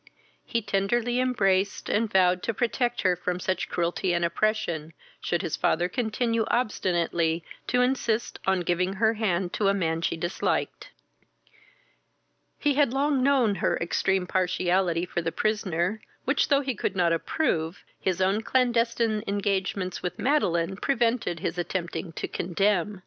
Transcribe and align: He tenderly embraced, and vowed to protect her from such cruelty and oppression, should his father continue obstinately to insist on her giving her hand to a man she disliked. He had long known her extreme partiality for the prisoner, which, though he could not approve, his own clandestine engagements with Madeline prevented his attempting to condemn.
He 0.43 0.63
tenderly 0.63 1.19
embraced, 1.19 1.87
and 1.87 2.11
vowed 2.11 2.41
to 2.41 2.55
protect 2.55 3.01
her 3.03 3.15
from 3.15 3.39
such 3.39 3.69
cruelty 3.69 4.13
and 4.13 4.25
oppression, 4.25 4.93
should 5.19 5.43
his 5.43 5.55
father 5.55 5.87
continue 5.87 6.43
obstinately 6.47 7.43
to 7.67 7.83
insist 7.83 8.39
on 8.47 8.57
her 8.61 8.63
giving 8.63 8.93
her 8.93 9.13
hand 9.13 9.53
to 9.53 9.67
a 9.67 9.75
man 9.75 10.01
she 10.01 10.17
disliked. 10.17 10.89
He 12.57 12.73
had 12.73 12.93
long 12.93 13.21
known 13.21 13.53
her 13.61 13.77
extreme 13.77 14.25
partiality 14.25 15.05
for 15.05 15.21
the 15.21 15.31
prisoner, 15.31 16.01
which, 16.25 16.47
though 16.47 16.61
he 16.61 16.73
could 16.73 16.95
not 16.95 17.13
approve, 17.13 17.83
his 17.99 18.19
own 18.21 18.41
clandestine 18.41 19.23
engagements 19.27 20.01
with 20.01 20.17
Madeline 20.17 20.77
prevented 20.77 21.41
his 21.41 21.59
attempting 21.59 22.11
to 22.13 22.27
condemn. 22.27 22.99